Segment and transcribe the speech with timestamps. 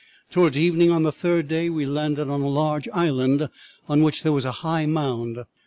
[0.31, 3.47] "'Towards evening, on the third day, we landed on a large island
[3.87, 5.37] on which there was a high mound.